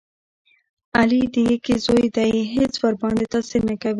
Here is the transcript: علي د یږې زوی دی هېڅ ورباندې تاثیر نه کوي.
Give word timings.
علي 0.97 1.21
د 1.33 1.35
یږې 1.51 1.75
زوی 1.85 2.05
دی 2.15 2.31
هېڅ 2.55 2.73
ورباندې 2.83 3.25
تاثیر 3.33 3.61
نه 3.69 3.75
کوي. 3.81 3.89